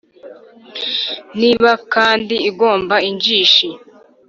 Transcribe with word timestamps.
niba 1.39 1.71
kandi 1.93 2.35
igomba 2.49 2.95
injishi 3.09 3.69